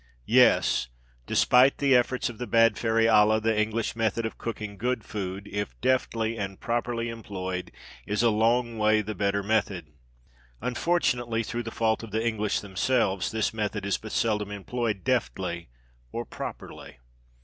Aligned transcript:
Yes 0.25 0.87
despite 1.27 1.77
the 1.77 1.95
efforts 1.95 2.27
of 2.27 2.39
the 2.39 2.47
bad 2.47 2.75
fairy 2.75 3.05
Ala, 3.05 3.39
the 3.39 3.55
English 3.55 3.95
method 3.95 4.25
of 4.25 4.39
cooking 4.39 4.75
good 4.75 5.03
food 5.03 5.47
if 5.51 5.79
deftly 5.79 6.39
and 6.39 6.59
properly 6.59 7.09
employed 7.09 7.71
is 8.07 8.23
a 8.23 8.31
long 8.31 8.79
way 8.79 9.01
the 9.03 9.13
better 9.13 9.43
method. 9.43 9.93
Unfortunately, 10.59 11.43
through 11.43 11.61
the 11.61 11.69
fault 11.69 12.01
of 12.01 12.09
the 12.09 12.27
English 12.27 12.61
themselves, 12.61 13.29
this 13.29 13.53
method 13.53 13.85
is 13.85 13.99
but 13.99 14.11
seldom 14.11 14.49
employed 14.49 15.03
deftly 15.03 15.69
or 16.11 16.25
properly. 16.25 16.97